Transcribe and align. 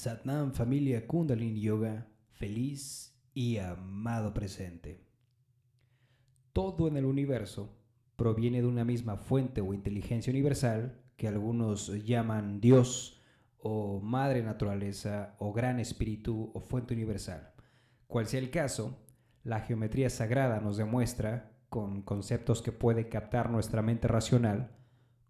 Satnam 0.00 0.54
familia 0.54 1.06
Kundalini 1.06 1.60
Yoga, 1.60 2.06
feliz 2.30 3.14
y 3.34 3.58
amado 3.58 4.32
presente. 4.32 5.04
Todo 6.54 6.88
en 6.88 6.96
el 6.96 7.04
universo 7.04 7.76
proviene 8.16 8.62
de 8.62 8.66
una 8.66 8.82
misma 8.82 9.18
fuente 9.18 9.60
o 9.60 9.74
inteligencia 9.74 10.30
universal 10.30 11.02
que 11.18 11.28
algunos 11.28 11.88
llaman 12.02 12.62
Dios 12.62 13.20
o 13.58 14.00
Madre 14.00 14.42
Naturaleza 14.42 15.36
o 15.38 15.52
Gran 15.52 15.78
Espíritu 15.78 16.50
o 16.54 16.60
Fuente 16.60 16.94
Universal. 16.94 17.52
Cual 18.06 18.26
sea 18.26 18.40
el 18.40 18.48
caso, 18.48 18.96
la 19.44 19.60
geometría 19.60 20.08
sagrada 20.08 20.60
nos 20.60 20.78
demuestra, 20.78 21.52
con 21.68 22.00
conceptos 22.00 22.62
que 22.62 22.72
puede 22.72 23.10
captar 23.10 23.50
nuestra 23.50 23.82
mente 23.82 24.08
racional, 24.08 24.79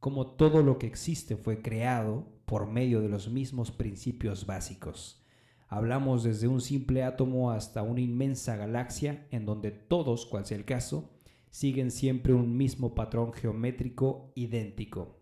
cómo 0.00 0.26
todo 0.26 0.62
lo 0.62 0.78
que 0.78 0.86
existe 0.86 1.36
fue 1.36 1.62
creado 1.62 2.26
por 2.46 2.66
medio 2.66 3.00
de 3.00 3.08
los 3.08 3.28
mismos 3.28 3.70
principios 3.70 4.46
básicos. 4.46 5.22
Hablamos 5.68 6.24
desde 6.24 6.48
un 6.48 6.60
simple 6.60 7.04
átomo 7.04 7.52
hasta 7.52 7.82
una 7.82 8.00
inmensa 8.00 8.56
galaxia 8.56 9.26
en 9.30 9.46
donde 9.46 9.70
todos, 9.70 10.26
cual 10.26 10.46
sea 10.46 10.56
el 10.56 10.64
caso, 10.64 11.10
siguen 11.50 11.90
siempre 11.90 12.32
un 12.32 12.56
mismo 12.56 12.94
patrón 12.94 13.32
geométrico 13.32 14.32
idéntico. 14.34 15.20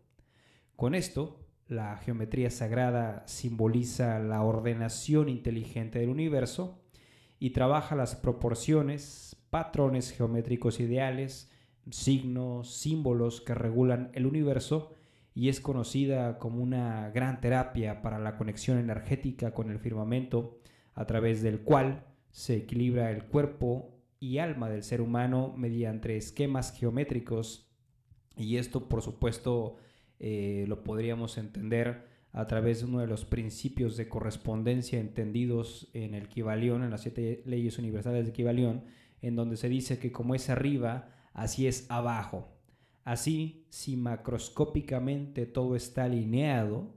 Con 0.77 0.95
esto, 0.95 1.45
la 1.67 1.97
geometría 1.99 2.51
sagrada 2.51 3.25
simboliza 3.27 4.19
la 4.21 4.43
ordenación 4.43 5.29
inteligente 5.29 5.99
del 5.99 6.09
universo 6.09 6.81
y 7.39 7.51
trabaja 7.51 7.95
las 7.95 8.17
proporciones, 8.17 9.37
patrones 9.51 10.13
geométricos 10.13 10.81
ideales, 10.81 11.51
signos, 11.91 12.73
símbolos 12.75 13.41
que 13.41 13.55
regulan 13.55 14.11
el 14.15 14.27
universo 14.27 14.93
y 15.35 15.49
es 15.49 15.61
conocida 15.61 16.39
como 16.39 16.63
una 16.63 17.11
gran 17.11 17.41
terapia 17.41 18.03
para 18.03 18.19
la 18.19 18.37
conexión 18.37 18.79
energética 18.79 19.53
con 19.53 19.71
el 19.71 19.79
firmamento, 19.79 20.59
a 20.95 21.07
través 21.07 21.43
del 21.43 21.61
cual 21.61 22.05
se 22.31 22.57
equilibra 22.57 23.11
el 23.11 23.25
cuerpo 23.25 23.95
y 24.21 24.39
alma 24.39 24.69
del 24.69 24.83
ser 24.83 25.01
humano 25.01 25.55
mediante 25.57 26.17
esquemas 26.17 26.77
geométricos. 26.77 27.71
Y 28.37 28.57
esto 28.57 28.89
por 28.89 29.03
supuesto 29.03 29.77
eh, 30.19 30.65
lo 30.67 30.83
podríamos 30.83 31.39
entender 31.39 32.07
a 32.33 32.47
través 32.47 32.81
de 32.81 32.87
uno 32.87 33.01
de 33.01 33.07
los 33.07 33.25
principios 33.25 33.97
de 33.97 34.09
correspondencia 34.09 35.01
entendidos 35.01 35.89
en 35.95 36.15
el 36.15 36.29
Kibalión, 36.29 36.83
en 36.83 36.91
las 36.91 37.03
siete 37.03 37.43
leyes 37.47 37.79
universales 37.79 38.27
de 38.27 38.33
Kibalión, 38.33 38.85
en 39.23 39.37
donde 39.37 39.57
se 39.57 39.69
dice 39.69 39.99
que 39.99 40.13
como 40.13 40.35
es 40.35 40.51
arriba, 40.51 41.11
así 41.39 41.67
es 41.67 41.87
abajo. 41.91 42.49
Así, 43.05 43.67
si 43.71 43.97
macroscópicamente 43.97 45.47
todo 45.47 45.77
está 45.77 46.05
alineado, 46.05 46.95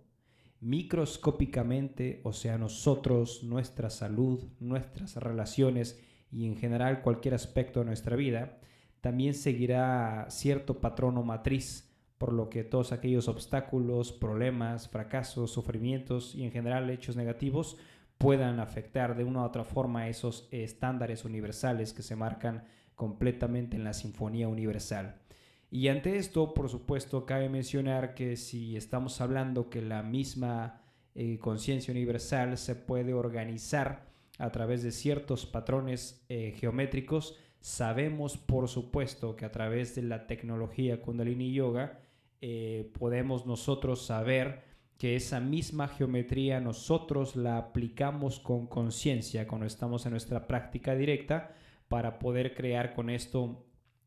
microscópicamente, 0.59 2.21
o 2.23 2.33
sea, 2.33 2.57
nosotros, 2.57 3.43
nuestra 3.43 3.89
salud, 3.89 4.43
nuestras 4.59 5.15
relaciones 5.15 5.99
y 6.31 6.45
en 6.45 6.57
general 6.57 7.01
cualquier 7.01 7.33
aspecto 7.33 7.79
de 7.79 7.85
nuestra 7.85 8.15
vida, 8.15 8.59
también 8.99 9.33
seguirá 9.33 10.27
cierto 10.29 10.81
patrón 10.81 11.17
o 11.17 11.23
matriz, 11.23 11.89
por 12.17 12.33
lo 12.33 12.49
que 12.49 12.63
todos 12.63 12.91
aquellos 12.91 13.27
obstáculos, 13.27 14.11
problemas, 14.11 14.89
fracasos, 14.89 15.51
sufrimientos 15.51 16.35
y 16.35 16.43
en 16.43 16.51
general 16.51 16.89
hechos 16.89 17.15
negativos 17.15 17.77
puedan 18.19 18.59
afectar 18.59 19.15
de 19.15 19.23
una 19.23 19.41
u 19.41 19.45
otra 19.45 19.63
forma 19.63 20.07
esos 20.07 20.47
estándares 20.51 21.25
universales 21.25 21.93
que 21.93 22.03
se 22.03 22.15
marcan 22.15 22.65
completamente 22.95 23.77
en 23.77 23.83
la 23.83 23.93
Sinfonía 23.93 24.47
Universal. 24.47 25.21
Y 25.69 25.87
ante 25.87 26.17
esto, 26.17 26.53
por 26.53 26.69
supuesto, 26.69 27.25
cabe 27.25 27.47
mencionar 27.47 28.13
que 28.13 28.35
si 28.35 28.75
estamos 28.75 29.21
hablando 29.21 29.69
que 29.69 29.81
la 29.81 30.03
misma 30.03 30.81
eh, 31.15 31.39
conciencia 31.39 31.91
universal 31.91 32.57
se 32.57 32.75
puede 32.75 33.13
organizar 33.13 34.11
a 34.37 34.51
través 34.51 34.83
de 34.83 34.91
ciertos 34.91 35.45
patrones 35.45 36.25
eh, 36.29 36.53
geométricos, 36.57 37.37
sabemos 37.61 38.37
por 38.37 38.67
supuesto 38.67 39.35
que 39.35 39.45
a 39.45 39.51
través 39.51 39.95
de 39.95 40.01
la 40.01 40.25
tecnología 40.25 41.01
Kundalini 41.01 41.53
Yoga 41.53 41.99
eh, 42.41 42.91
podemos 42.97 43.45
nosotros 43.45 44.05
saber 44.05 44.63
que 44.97 45.15
esa 45.15 45.39
misma 45.39 45.87
geometría 45.87 46.59
nosotros 46.59 47.35
la 47.35 47.57
aplicamos 47.57 48.39
con 48.39 48.67
conciencia 48.67 49.47
cuando 49.47 49.67
estamos 49.67 50.05
en 50.05 50.11
nuestra 50.11 50.47
práctica 50.47 50.95
directa 50.95 51.55
para 51.91 52.19
poder 52.19 52.55
crear 52.55 52.93
con 52.93 53.09
esto 53.09 53.65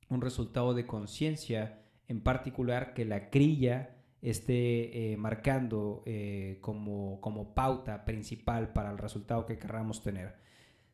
un 0.09 0.23
resultado 0.23 0.73
de 0.73 0.87
conciencia, 0.87 1.83
en 2.09 2.23
particular 2.23 2.95
que 2.95 3.05
la 3.05 3.29
crilla 3.29 3.91
esté 4.23 5.13
eh, 5.13 5.19
marcando 5.19 6.03
eh, 6.07 6.57
como, 6.63 7.21
como 7.21 7.53
pauta 7.53 8.07
principal 8.07 8.73
para 8.73 8.91
el 8.91 8.97
resultado 8.97 9.45
que 9.45 9.59
querramos 9.59 10.03
tener. 10.03 10.37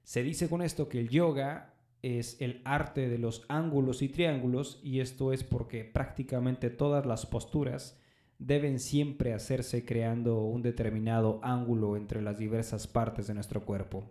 Se 0.02 0.24
dice 0.24 0.48
con 0.48 0.62
esto 0.62 0.88
que 0.88 0.98
el 0.98 1.10
yoga 1.10 1.74
es 2.02 2.40
el 2.40 2.60
arte 2.64 3.08
de 3.08 3.18
los 3.18 3.44
ángulos 3.48 4.02
y 4.02 4.08
triángulos 4.08 4.80
y 4.82 4.98
esto 4.98 5.32
es 5.32 5.44
porque 5.44 5.84
prácticamente 5.84 6.70
todas 6.70 7.06
las 7.06 7.24
posturas 7.24 8.00
deben 8.40 8.80
siempre 8.80 9.32
hacerse 9.32 9.84
creando 9.84 10.42
un 10.42 10.62
determinado 10.62 11.38
ángulo 11.44 11.96
entre 11.96 12.20
las 12.20 12.36
diversas 12.36 12.88
partes 12.88 13.28
de 13.28 13.34
nuestro 13.34 13.64
cuerpo. 13.64 14.10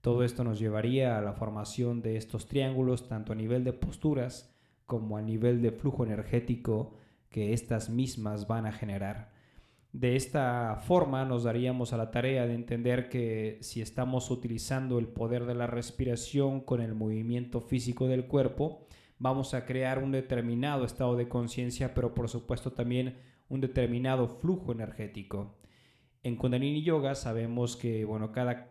Todo 0.00 0.24
esto 0.24 0.44
nos 0.44 0.58
llevaría 0.58 1.18
a 1.18 1.22
la 1.22 1.34
formación 1.34 2.00
de 2.00 2.16
estos 2.16 2.46
triángulos 2.46 3.06
tanto 3.08 3.32
a 3.32 3.36
nivel 3.36 3.64
de 3.64 3.72
posturas 3.72 4.56
como 4.86 5.16
a 5.16 5.22
nivel 5.22 5.60
de 5.60 5.72
flujo 5.72 6.04
energético 6.04 6.94
que 7.28 7.52
estas 7.52 7.90
mismas 7.90 8.46
van 8.46 8.66
a 8.66 8.72
generar. 8.72 9.30
De 9.92 10.16
esta 10.16 10.76
forma 10.86 11.24
nos 11.24 11.44
daríamos 11.44 11.92
a 11.92 11.96
la 11.96 12.10
tarea 12.10 12.46
de 12.46 12.54
entender 12.54 13.08
que 13.08 13.58
si 13.60 13.82
estamos 13.82 14.30
utilizando 14.30 14.98
el 14.98 15.08
poder 15.08 15.46
de 15.46 15.54
la 15.54 15.66
respiración 15.66 16.60
con 16.60 16.80
el 16.80 16.94
movimiento 16.94 17.60
físico 17.60 18.06
del 18.06 18.26
cuerpo, 18.26 18.86
vamos 19.18 19.52
a 19.52 19.66
crear 19.66 20.02
un 20.02 20.12
determinado 20.12 20.84
estado 20.84 21.16
de 21.16 21.28
conciencia, 21.28 21.92
pero 21.92 22.14
por 22.14 22.28
supuesto 22.28 22.72
también 22.72 23.18
un 23.48 23.60
determinado 23.60 24.28
flujo 24.28 24.72
energético. 24.72 25.56
En 26.22 26.36
Kundalini 26.36 26.82
Yoga 26.82 27.14
sabemos 27.14 27.76
que 27.76 28.04
bueno, 28.04 28.30
cada 28.30 28.69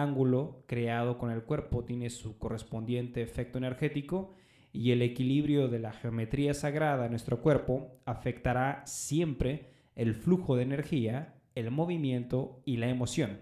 ángulo 0.00 0.64
creado 0.66 1.18
con 1.18 1.30
el 1.30 1.42
cuerpo 1.42 1.84
tiene 1.84 2.10
su 2.10 2.38
correspondiente 2.38 3.22
efecto 3.22 3.58
energético 3.58 4.34
y 4.72 4.92
el 4.92 5.02
equilibrio 5.02 5.68
de 5.68 5.78
la 5.78 5.92
geometría 5.92 6.54
sagrada 6.54 7.06
en 7.06 7.10
nuestro 7.10 7.40
cuerpo 7.40 7.98
afectará 8.04 8.82
siempre 8.86 9.70
el 9.96 10.14
flujo 10.14 10.56
de 10.56 10.62
energía, 10.62 11.34
el 11.54 11.70
movimiento 11.70 12.62
y 12.64 12.76
la 12.76 12.88
emoción. 12.88 13.40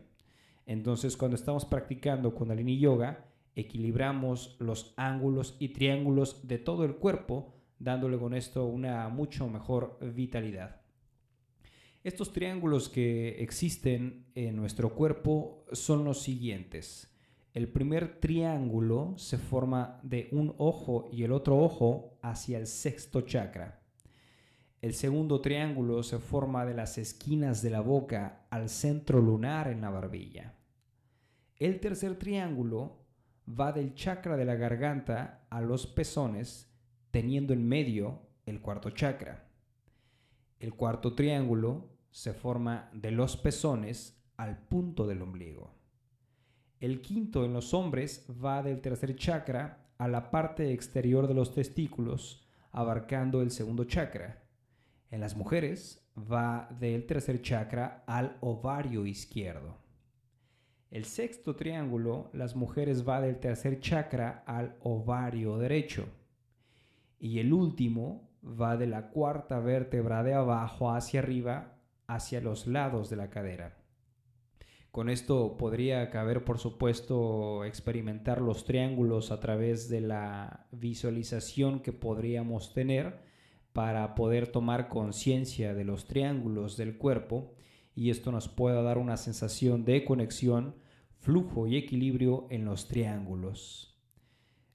Entonces, 0.65 1.17
cuando 1.17 1.37
estamos 1.37 1.65
practicando 1.65 2.34
Kundalini 2.34 2.78
Yoga, 2.78 3.27
equilibramos 3.55 4.56
los 4.59 4.94
ángulos 4.97 5.56
y 5.59 5.69
triángulos 5.69 6.47
de 6.49 6.59
todo 6.59 6.84
el 6.84 6.97
cuerpo, 6.97 7.55
dándole 7.78 8.19
con 8.19 8.34
esto 8.34 8.67
una 8.67 9.09
mucho 9.09 9.49
mejor 9.49 9.99
vitalidad. 10.15 10.85
Estos 12.06 12.33
triángulos 12.33 12.89
que 12.89 13.43
existen 13.43 14.27
en 14.37 14.55
nuestro 14.55 14.94
cuerpo 14.94 15.65
son 15.72 16.05
los 16.05 16.22
siguientes. 16.22 17.12
El 17.53 17.67
primer 17.67 18.21
triángulo 18.21 19.15
se 19.17 19.39
forma 19.39 19.99
de 20.05 20.28
un 20.31 20.55
ojo 20.56 21.09
y 21.11 21.25
el 21.25 21.33
otro 21.33 21.59
ojo 21.59 22.17
hacia 22.22 22.59
el 22.59 22.69
sexto 22.69 23.22
chakra. 23.22 23.83
El 24.81 24.94
segundo 24.94 25.41
triángulo 25.41 26.05
se 26.05 26.21
forma 26.21 26.65
de 26.65 26.75
las 26.75 26.97
esquinas 26.97 27.61
de 27.61 27.71
la 27.71 27.81
boca 27.81 28.47
al 28.50 28.69
centro 28.69 29.21
lunar 29.21 29.67
en 29.67 29.81
la 29.81 29.91
barbilla. 29.91 30.55
El 31.56 31.81
tercer 31.81 32.17
triángulo 32.21 33.05
va 33.49 33.73
del 33.73 33.94
chakra 33.94 34.37
de 34.37 34.44
la 34.44 34.55
garganta 34.55 35.44
a 35.50 35.61
los 35.61 35.88
pezones, 35.88 36.73
teniendo 37.11 37.53
en 37.53 37.67
medio 37.67 38.21
el 38.47 38.61
cuarto 38.61 38.91
chakra. 38.91 39.50
El 40.61 40.73
cuarto 40.73 41.12
triángulo 41.12 41.95
se 42.16 42.32
forma 42.32 42.88
de 42.94 43.10
los 43.10 43.37
pezones 43.37 44.19
al 44.38 44.56
punto 44.56 45.06
del 45.06 45.20
ombligo. 45.20 45.75
El 46.81 47.02
quinto 47.02 47.44
en 47.44 47.52
los 47.52 47.75
hombres 47.75 48.26
va 48.43 48.62
del 48.62 48.81
tercer 48.81 49.14
chakra 49.17 49.90
a 49.99 50.08
la 50.08 50.31
parte 50.31 50.73
exterior 50.73 51.29
de 51.29 51.35
los 51.35 51.52
testículos, 51.52 52.49
abarcando 52.73 53.43
el 53.43 53.50
segundo 53.50 53.85
chakra. 53.85 54.43
En 55.11 55.20
las 55.20 55.37
mujeres 55.37 56.11
va 56.17 56.70
del 56.81 57.05
tercer 57.05 57.43
chakra 57.43 58.02
al 58.06 58.38
ovario 58.40 59.05
izquierdo. 59.05 59.76
El 60.90 61.05
sexto 61.05 61.55
triángulo, 61.55 62.31
las 62.32 62.56
mujeres 62.56 63.06
va 63.06 63.20
del 63.20 63.38
tercer 63.40 63.79
chakra 63.79 64.43
al 64.46 64.79
ovario 64.81 65.58
derecho. 65.58 66.08
Y 67.19 67.40
el 67.40 67.52
último 67.52 68.31
va 68.43 68.79
de 68.79 68.87
la 68.87 69.11
cuarta 69.11 69.61
vértebra 69.61 70.23
de 70.23 70.32
abajo 70.32 70.90
hacia 70.90 71.20
arriba 71.20 71.75
hacia 72.08 72.41
los 72.41 72.67
lados 72.67 73.11
de 73.11 73.17
la 73.17 73.31
cadera. 73.31 73.76
Con 74.91 75.11
esto 75.11 75.56
podría 75.58 76.08
caber, 76.08 76.44
por 76.44 76.58
supuesto, 76.58 77.64
experimentar 77.64 78.41
los 78.41 78.64
triángulos 78.64 79.31
a 79.31 79.41
través 79.41 79.91
de 79.91 80.00
la 80.00 80.69
visualización 80.73 81.81
que 81.81 81.93
podríamos 81.93 82.73
tener 82.73 83.20
para 83.75 84.14
poder 84.14 84.49
tomar 84.49 84.88
conciencia 84.88 85.75
de 85.75 85.85
los 85.85 86.06
triángulos 86.06 86.79
del 86.79 86.97
cuerpo 86.97 87.53
y 87.94 88.09
esto 88.09 88.32
nos 88.32 88.49
pueda 88.49 88.81
dar 88.81 88.97
una 88.97 89.19
sensación 89.19 89.85
de 89.85 90.02
conexión, 90.05 90.76
flujo 91.19 91.67
y 91.67 91.76
equilibrio 91.76 92.47
en 92.49 92.64
los 92.64 92.88
triángulos. 92.88 93.95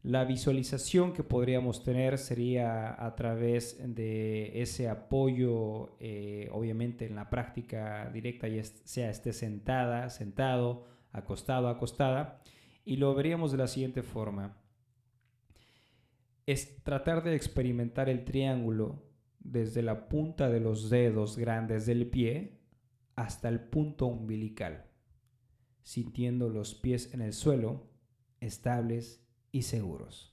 La 0.03 0.25
visualización 0.25 1.13
que 1.13 1.23
podríamos 1.23 1.83
tener 1.83 2.17
sería 2.17 3.05
a 3.05 3.15
través 3.15 3.77
de 3.95 4.59
ese 4.59 4.89
apoyo, 4.89 5.95
eh, 5.99 6.49
obviamente 6.51 7.05
en 7.05 7.13
la 7.13 7.29
práctica 7.29 8.09
directa, 8.11 8.47
ya 8.47 8.63
sea 8.63 9.11
esté 9.11 9.31
sentada, 9.31 10.09
sentado, 10.09 10.87
acostado, 11.11 11.67
acostada, 11.67 12.41
y 12.83 12.95
lo 12.97 13.13
veríamos 13.13 13.51
de 13.51 13.59
la 13.59 13.67
siguiente 13.67 14.01
forma. 14.01 14.57
Es 16.47 16.83
tratar 16.83 17.23
de 17.23 17.35
experimentar 17.35 18.09
el 18.09 18.25
triángulo 18.25 19.03
desde 19.39 19.83
la 19.83 20.09
punta 20.09 20.49
de 20.49 20.61
los 20.61 20.89
dedos 20.89 21.37
grandes 21.37 21.85
del 21.85 22.09
pie 22.09 22.59
hasta 23.15 23.49
el 23.49 23.59
punto 23.59 24.07
umbilical, 24.07 24.85
sintiendo 25.83 26.49
los 26.49 26.73
pies 26.73 27.13
en 27.13 27.21
el 27.21 27.33
suelo, 27.33 27.91
estables 28.39 29.21
y 29.51 29.63
seguros. 29.63 30.31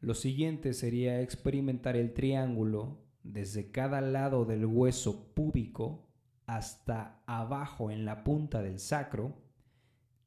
Lo 0.00 0.14
siguiente 0.14 0.74
sería 0.74 1.22
experimentar 1.22 1.96
el 1.96 2.12
triángulo 2.12 2.98
desde 3.22 3.70
cada 3.70 4.02
lado 4.02 4.44
del 4.44 4.66
hueso 4.66 5.32
púbico 5.34 6.06
hasta 6.46 7.22
abajo 7.26 7.90
en 7.90 8.04
la 8.04 8.22
punta 8.22 8.62
del 8.62 8.78
sacro, 8.78 9.34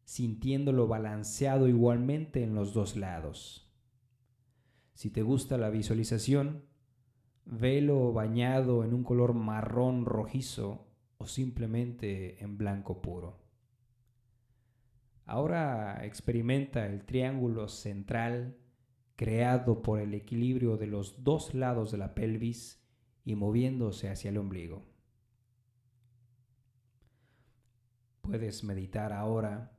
sintiéndolo 0.04 0.88
balanceado 0.88 1.68
igualmente 1.68 2.42
en 2.42 2.56
los 2.56 2.74
dos 2.74 2.96
lados. 2.96 3.72
Si 4.94 5.12
te 5.12 5.22
gusta 5.22 5.60
la 5.60 5.70
visualización, 5.70 6.64
velo 7.46 8.12
bañado 8.14 8.84
en 8.84 8.96
un 8.96 9.04
color 9.04 9.36
marrón 9.36 10.06
rojizo 10.06 10.88
o 11.20 11.28
simplemente 11.28 12.44
en 12.44 12.58
blanco 12.58 13.00
puro. 13.02 13.47
Ahora 15.28 16.06
experimenta 16.06 16.86
el 16.86 17.06
triángulo 17.06 17.68
central 17.68 18.58
creado 19.18 19.82
por 19.82 20.00
el 20.00 20.14
equilibrio 20.14 20.78
de 20.78 20.88
los 20.88 21.22
dos 21.26 21.54
lados 21.54 21.92
de 21.92 21.98
la 21.98 22.16
pelvis 22.16 22.82
y 23.26 23.36
moviéndose 23.36 24.10
hacia 24.10 24.30
el 24.30 24.38
ombligo. 24.38 24.86
Puedes 28.22 28.64
meditar 28.64 29.12
ahora 29.12 29.78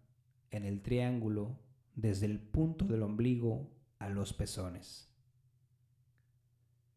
en 0.50 0.66
el 0.66 0.82
triángulo 0.82 1.58
desde 1.94 2.26
el 2.26 2.40
punto 2.40 2.84
del 2.84 3.02
ombligo 3.02 3.74
a 3.98 4.10
los 4.10 4.34
pezones. 4.34 5.10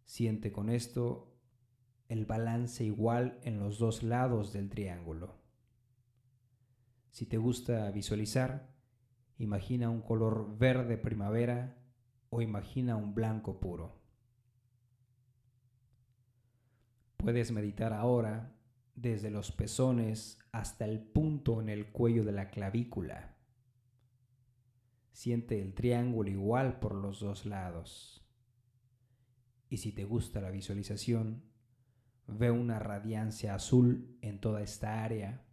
Siente 0.04 0.52
con 0.52 0.70
esto 0.70 1.38
el 2.10 2.26
balance 2.26 2.84
igual 2.84 3.40
en 3.44 3.60
los 3.60 3.80
dos 3.80 4.04
lados 4.04 4.52
del 4.52 4.70
triángulo. 4.70 5.42
Si 7.12 7.26
te 7.26 7.38
gusta 7.38 7.92
visualizar, 7.92 8.74
imagina 9.38 9.90
un 9.90 10.02
color 10.02 10.58
verde 10.58 10.98
primavera 10.98 11.78
o 12.30 12.42
imagina 12.42 12.96
un 12.96 13.14
blanco 13.14 13.60
puro. 13.60 14.02
Puedes 17.18 17.52
meditar 17.52 17.92
ahora 17.92 18.56
desde 18.96 19.30
los 19.30 19.52
pezones 19.52 20.40
hasta 20.54 20.86
el 20.86 21.02
punto 21.02 21.62
en 21.62 21.68
el 21.68 21.92
cuello 21.92 22.24
de 22.24 22.32
la 22.32 22.50
clavícula. 22.50 23.36
Siente 25.12 25.62
el 25.62 25.74
triángulo 25.74 26.30
igual 26.30 26.80
por 26.80 26.96
los 26.96 27.20
dos 27.20 27.46
lados. 27.46 28.26
Y 29.70 29.78
si 29.78 29.92
te 29.92 30.06
gusta 30.06 30.40
la 30.40 30.50
visualización, 30.50 31.44
ve 32.26 32.52
una 32.52 32.80
radiancia 32.80 33.54
azul 33.54 34.18
en 34.22 34.40
toda 34.40 34.62
esta 34.62 35.04
área 35.04 35.46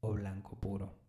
o 0.00 0.12
blanco 0.12 0.60
puro. 0.60 1.05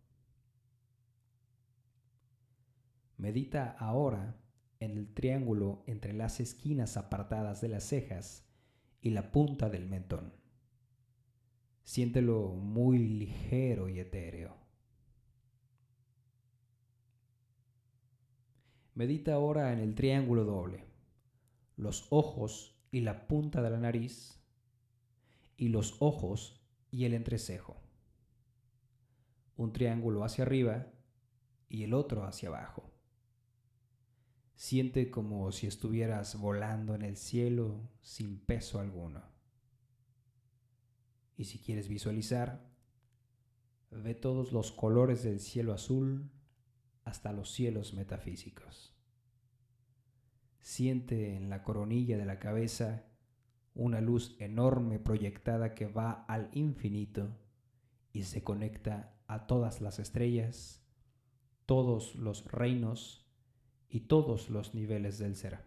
Medita 3.18 3.72
ahora 3.72 4.40
en 4.78 4.92
el 4.92 5.12
triángulo 5.12 5.82
entre 5.88 6.12
las 6.12 6.38
esquinas 6.38 6.96
apartadas 6.96 7.60
de 7.60 7.68
las 7.68 7.82
cejas 7.82 8.48
y 9.00 9.10
la 9.10 9.32
punta 9.32 9.68
del 9.68 9.88
mentón. 9.88 10.32
Siéntelo 11.82 12.50
muy 12.50 12.98
ligero 12.98 13.88
y 13.88 13.98
etéreo. 13.98 14.56
Medita 18.94 19.34
ahora 19.34 19.72
en 19.72 19.80
el 19.80 19.96
triángulo 19.96 20.44
doble, 20.44 20.84
los 21.76 22.06
ojos 22.10 22.80
y 22.92 23.00
la 23.00 23.26
punta 23.26 23.62
de 23.62 23.70
la 23.70 23.78
nariz, 23.78 24.40
y 25.56 25.70
los 25.70 25.96
ojos 26.00 26.64
y 26.92 27.04
el 27.04 27.14
entrecejo. 27.14 27.82
Un 29.56 29.72
triángulo 29.72 30.22
hacia 30.22 30.44
arriba 30.44 30.86
y 31.68 31.82
el 31.82 31.94
otro 31.94 32.24
hacia 32.24 32.48
abajo. 32.48 32.87
Siente 34.58 35.08
como 35.08 35.52
si 35.52 35.68
estuvieras 35.68 36.36
volando 36.36 36.96
en 36.96 37.02
el 37.02 37.16
cielo 37.16 37.88
sin 38.02 38.40
peso 38.40 38.80
alguno. 38.80 39.22
Y 41.36 41.44
si 41.44 41.60
quieres 41.60 41.86
visualizar, 41.86 42.68
ve 43.92 44.16
todos 44.16 44.50
los 44.50 44.72
colores 44.72 45.22
del 45.22 45.38
cielo 45.38 45.72
azul 45.72 46.28
hasta 47.04 47.32
los 47.32 47.52
cielos 47.52 47.94
metafísicos. 47.94 48.96
Siente 50.58 51.36
en 51.36 51.50
la 51.50 51.62
coronilla 51.62 52.18
de 52.18 52.26
la 52.26 52.40
cabeza 52.40 53.04
una 53.76 54.00
luz 54.00 54.34
enorme 54.40 54.98
proyectada 54.98 55.76
que 55.76 55.86
va 55.86 56.24
al 56.24 56.50
infinito 56.52 57.28
y 58.12 58.24
se 58.24 58.42
conecta 58.42 59.14
a 59.28 59.46
todas 59.46 59.80
las 59.80 60.00
estrellas, 60.00 60.84
todos 61.64 62.16
los 62.16 62.44
reinos, 62.46 63.27
y 63.88 64.00
todos 64.00 64.50
los 64.50 64.74
niveles 64.74 65.18
del 65.18 65.36
ser. 65.36 65.58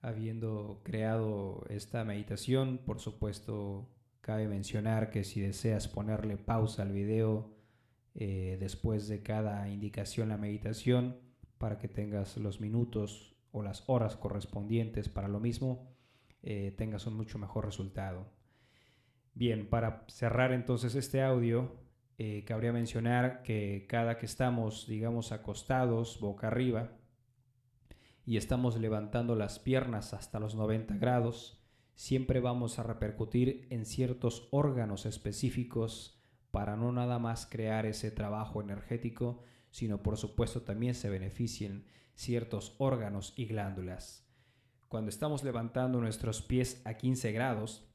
Habiendo 0.00 0.80
creado 0.84 1.64
esta 1.68 2.04
meditación, 2.04 2.78
por 2.84 3.00
supuesto, 3.00 3.88
cabe 4.20 4.48
mencionar 4.48 5.10
que 5.10 5.24
si 5.24 5.40
deseas 5.40 5.88
ponerle 5.88 6.36
pausa 6.36 6.82
al 6.82 6.92
video 6.92 7.56
eh, 8.14 8.56
después 8.60 9.08
de 9.08 9.22
cada 9.22 9.68
indicación 9.68 10.28
la 10.28 10.38
meditación, 10.38 11.16
para 11.58 11.78
que 11.78 11.88
tengas 11.88 12.36
los 12.36 12.60
minutos 12.60 13.36
o 13.50 13.62
las 13.62 13.84
horas 13.88 14.16
correspondientes 14.16 15.08
para 15.08 15.28
lo 15.28 15.40
mismo, 15.40 15.96
eh, 16.42 16.74
tengas 16.76 17.06
un 17.06 17.14
mucho 17.14 17.38
mejor 17.38 17.64
resultado. 17.64 18.26
Bien, 19.34 19.68
para 19.68 20.04
cerrar 20.08 20.52
entonces 20.52 20.94
este 20.94 21.22
audio, 21.22 21.74
eh, 22.18 22.44
cabría 22.46 22.72
mencionar 22.72 23.42
que 23.42 23.86
cada 23.88 24.16
que 24.16 24.26
estamos, 24.26 24.86
digamos, 24.86 25.32
acostados 25.32 26.18
boca 26.18 26.46
arriba 26.46 26.92
y 28.24 28.38
estamos 28.38 28.78
levantando 28.78 29.36
las 29.36 29.58
piernas 29.58 30.14
hasta 30.14 30.40
los 30.40 30.54
90 30.54 30.96
grados, 30.96 31.62
siempre 31.94 32.40
vamos 32.40 32.78
a 32.78 32.82
repercutir 32.82 33.66
en 33.70 33.84
ciertos 33.84 34.48
órganos 34.50 35.04
específicos 35.04 36.18
para 36.50 36.74
no 36.74 36.90
nada 36.90 37.18
más 37.18 37.44
crear 37.44 37.84
ese 37.84 38.10
trabajo 38.10 38.62
energético, 38.62 39.42
sino 39.70 40.02
por 40.02 40.16
supuesto 40.16 40.62
también 40.62 40.94
se 40.94 41.10
beneficien 41.10 41.86
ciertos 42.14 42.74
órganos 42.78 43.34
y 43.36 43.44
glándulas. 43.44 44.26
Cuando 44.88 45.10
estamos 45.10 45.44
levantando 45.44 46.00
nuestros 46.00 46.40
pies 46.40 46.80
a 46.86 46.94
15 46.94 47.32
grados, 47.32 47.86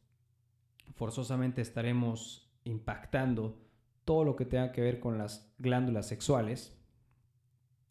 forzosamente 0.93 1.61
estaremos 1.61 2.53
impactando 2.63 3.70
todo 4.11 4.25
lo 4.25 4.35
que 4.35 4.43
tenga 4.43 4.73
que 4.73 4.81
ver 4.81 4.99
con 4.99 5.17
las 5.17 5.55
glándulas 5.57 6.05
sexuales 6.05 6.77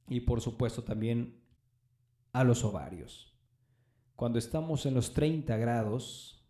y 0.06 0.20
por 0.20 0.42
supuesto 0.42 0.84
también 0.84 1.42
a 2.34 2.44
los 2.44 2.62
ovarios. 2.62 3.34
Cuando 4.16 4.38
estamos 4.38 4.84
en 4.84 4.92
los 4.92 5.14
30 5.14 5.56
grados, 5.56 6.46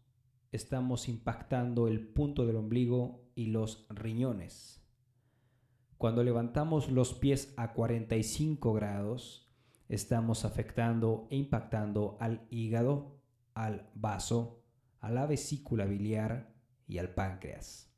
estamos 0.51 1.09
impactando 1.09 1.87
el 1.87 2.09
punto 2.09 2.47
del 2.47 2.57
ombligo 2.57 3.31
y 3.37 3.47
los 3.47 3.87
riñones. 3.91 4.85
Cuando 5.99 6.25
levantamos 6.25 6.91
los 6.91 7.15
pies 7.15 7.55
a 7.57 7.73
45 7.73 8.73
grados, 8.73 9.55
estamos 9.89 10.45
afectando 10.45 11.29
e 11.31 11.37
impactando 11.37 12.17
al 12.19 12.45
hígado, 12.51 13.21
al 13.55 13.89
vaso, 13.95 14.65
a 14.99 15.13
la 15.13 15.27
vesícula 15.27 15.85
biliar 15.85 16.57
y 16.89 16.99
al 16.99 17.15
páncreas. 17.15 17.90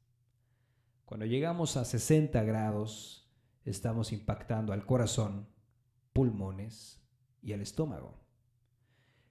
Cuando 1.12 1.26
llegamos 1.26 1.76
a 1.76 1.84
60 1.84 2.42
grados, 2.42 3.30
estamos 3.66 4.14
impactando 4.14 4.72
al 4.72 4.86
corazón, 4.86 5.46
pulmones 6.14 7.06
y 7.42 7.52
al 7.52 7.60
estómago. 7.60 8.24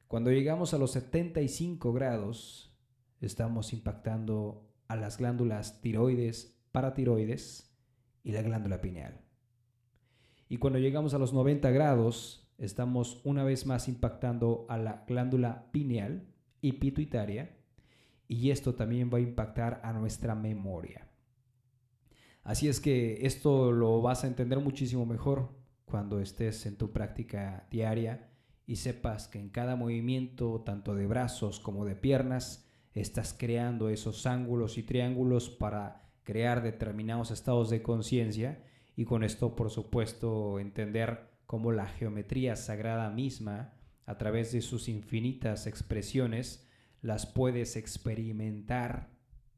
Cuando 0.07 0.29
llegamos 0.29 0.75
a 0.75 0.77
los 0.77 0.91
75 0.91 1.91
grados, 1.91 2.77
estamos 3.19 3.73
impactando 3.73 4.69
a 4.87 4.95
las 4.95 5.17
glándulas 5.17 5.81
tiroides, 5.81 6.61
paratiroides 6.71 7.75
y 8.23 8.31
la 8.31 8.43
glándula 8.43 8.79
pineal. 8.79 9.19
Y 10.49 10.57
cuando 10.57 10.77
llegamos 10.77 11.15
a 11.15 11.17
los 11.17 11.33
90 11.33 11.71
grados, 11.71 12.53
estamos 12.59 13.21
una 13.23 13.43
vez 13.43 13.65
más 13.65 13.87
impactando 13.87 14.67
a 14.69 14.77
la 14.77 15.03
glándula 15.07 15.71
pineal 15.71 16.27
y 16.61 16.73
pituitaria 16.73 17.57
y 18.27 18.51
esto 18.51 18.75
también 18.75 19.09
va 19.11 19.17
a 19.17 19.21
impactar 19.21 19.81
a 19.83 19.93
nuestra 19.93 20.35
memoria. 20.35 21.07
Así 22.43 22.67
es 22.67 22.79
que 22.79 23.25
esto 23.25 23.71
lo 23.71 24.01
vas 24.01 24.23
a 24.23 24.27
entender 24.27 24.59
muchísimo 24.59 25.05
mejor 25.05 25.49
cuando 25.85 26.19
estés 26.19 26.65
en 26.65 26.77
tu 26.77 26.91
práctica 26.91 27.67
diaria 27.69 28.29
y 28.65 28.77
sepas 28.77 29.27
que 29.27 29.39
en 29.39 29.49
cada 29.49 29.75
movimiento, 29.75 30.61
tanto 30.61 30.95
de 30.95 31.05
brazos 31.05 31.59
como 31.59 31.85
de 31.85 31.95
piernas, 31.95 32.67
estás 32.93 33.33
creando 33.37 33.89
esos 33.89 34.25
ángulos 34.25 34.77
y 34.77 34.83
triángulos 34.83 35.49
para 35.49 36.09
crear 36.23 36.63
determinados 36.63 37.31
estados 37.31 37.69
de 37.69 37.81
conciencia 37.81 38.63
y 38.95 39.05
con 39.05 39.23
esto, 39.23 39.55
por 39.55 39.69
supuesto, 39.69 40.59
entender 40.59 41.29
cómo 41.45 41.71
la 41.71 41.87
geometría 41.87 42.55
sagrada 42.55 43.09
misma, 43.09 43.73
a 44.05 44.17
través 44.17 44.51
de 44.51 44.61
sus 44.61 44.89
infinitas 44.89 45.67
expresiones, 45.67 46.67
las 47.01 47.25
puedes 47.25 47.75
experimentar 47.75 49.09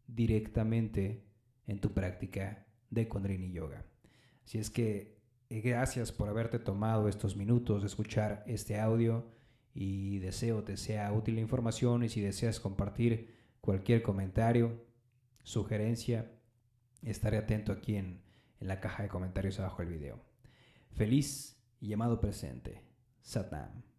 directamente 0.08 1.26
en 1.68 1.80
tu 1.80 1.94
práctica 1.94 2.63
de 2.94 3.08
Kundalini 3.08 3.52
Yoga. 3.52 3.86
Así 4.46 4.58
es 4.58 4.70
que 4.70 5.18
eh, 5.50 5.62
gracias 5.62 6.12
por 6.12 6.30
haberte 6.30 6.60
tomado 6.60 7.08
estos 7.08 7.36
minutos 7.36 7.82
de 7.82 7.88
escuchar 7.88 8.44
este 8.48 8.80
audio 8.80 9.26
y 9.74 10.20
deseo 10.20 10.64
te 10.64 10.78
sea 10.78 11.12
útil 11.14 11.36
la 11.36 11.42
información 11.42 12.04
y 12.04 12.10
si 12.10 12.22
deseas 12.22 12.60
compartir 12.60 13.36
cualquier 13.62 14.04
comentario, 14.04 14.86
sugerencia, 15.44 16.32
estaré 17.02 17.38
atento 17.38 17.72
aquí 17.72 17.96
en, 17.96 18.22
en 18.60 18.68
la 18.68 18.80
caja 18.80 19.04
de 19.04 19.10
comentarios 19.10 19.60
abajo 19.60 19.82
del 19.82 19.92
video. 19.92 20.20
Feliz 20.92 21.58
y 21.80 21.88
llamado 21.88 22.20
presente. 22.20 22.82
Satnam. 23.22 23.93